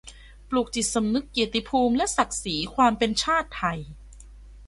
[0.49, 3.79] ปลูกจิตสำนึกเกียรติภูมิและศักดิ์ศรีความเป็นชาติไทย